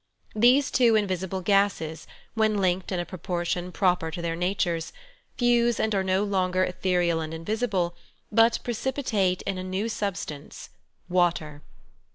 These 0.35 0.71
two 0.71 0.95
invisible 0.95 1.41
gases, 1.41 2.07
when 2.33 2.57
linked 2.57 2.91
in 2.91 2.99
a 2.99 3.05
propor 3.05 3.45
tion 3.45 3.71
proper 3.71 4.09
to 4.09 4.19
their 4.19 4.35
natures, 4.35 4.91
fuse 5.37 5.79
and 5.79 5.93
are 5.93 6.01
no 6.03 6.23
longer 6.23 6.63
ethereal 6.63 7.21
and 7.21 7.35
invisible, 7.35 7.95
but 8.31 8.57
precipitate 8.63 9.43
in 9.43 9.59
a 9.59 9.63
new 9.63 9.87
sub 9.89 10.17
stance— 10.17 10.71
water. 11.07 11.61